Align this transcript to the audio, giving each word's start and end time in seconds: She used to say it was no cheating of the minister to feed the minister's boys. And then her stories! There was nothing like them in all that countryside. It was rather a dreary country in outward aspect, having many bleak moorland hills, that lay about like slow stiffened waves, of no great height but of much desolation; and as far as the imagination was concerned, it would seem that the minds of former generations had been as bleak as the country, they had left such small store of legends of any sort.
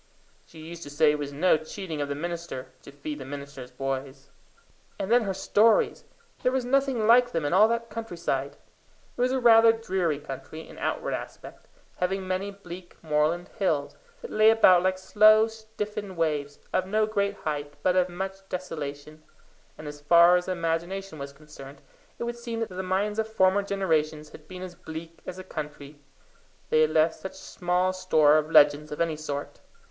She 0.47 0.57
used 0.57 0.81
to 0.81 0.89
say 0.89 1.11
it 1.11 1.19
was 1.19 1.31
no 1.31 1.57
cheating 1.57 2.01
of 2.01 2.09
the 2.09 2.15
minister 2.15 2.69
to 2.81 2.91
feed 2.91 3.19
the 3.19 3.23
minister's 3.23 3.69
boys. 3.69 4.31
And 4.97 5.11
then 5.11 5.25
her 5.25 5.33
stories! 5.35 6.05
There 6.41 6.51
was 6.51 6.65
nothing 6.65 7.05
like 7.05 7.31
them 7.31 7.45
in 7.45 7.53
all 7.53 7.67
that 7.67 7.91
countryside. 7.91 8.57
It 9.15 9.21
was 9.21 9.31
rather 9.35 9.69
a 9.69 9.73
dreary 9.73 10.17
country 10.17 10.67
in 10.67 10.79
outward 10.79 11.13
aspect, 11.13 11.67
having 11.97 12.27
many 12.27 12.49
bleak 12.49 12.97
moorland 13.03 13.49
hills, 13.59 13.95
that 14.23 14.31
lay 14.31 14.49
about 14.49 14.81
like 14.81 14.97
slow 14.97 15.45
stiffened 15.47 16.17
waves, 16.17 16.57
of 16.73 16.87
no 16.87 17.05
great 17.05 17.35
height 17.35 17.75
but 17.83 17.95
of 17.95 18.09
much 18.09 18.37
desolation; 18.49 19.21
and 19.77 19.87
as 19.87 20.01
far 20.01 20.35
as 20.35 20.47
the 20.47 20.53
imagination 20.53 21.19
was 21.19 21.31
concerned, 21.31 21.79
it 22.17 22.23
would 22.23 22.37
seem 22.39 22.59
that 22.61 22.69
the 22.69 22.81
minds 22.81 23.19
of 23.19 23.27
former 23.31 23.61
generations 23.61 24.29
had 24.31 24.47
been 24.47 24.63
as 24.63 24.73
bleak 24.73 25.19
as 25.27 25.37
the 25.37 25.43
country, 25.43 25.99
they 26.71 26.81
had 26.81 26.89
left 26.89 27.13
such 27.13 27.35
small 27.35 27.93
store 27.93 28.39
of 28.39 28.49
legends 28.49 28.91
of 28.91 28.99
any 28.99 29.15
sort. 29.15 29.59